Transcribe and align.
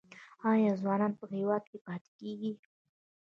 آیا 0.51 0.71
ځوانان 0.81 1.11
په 1.19 1.25
هیواد 1.35 1.63
کې 1.69 1.77
پاتې 1.85 2.09
کیږي؟ 2.19 2.53